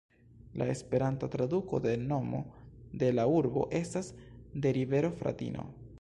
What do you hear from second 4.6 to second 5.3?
"de rivero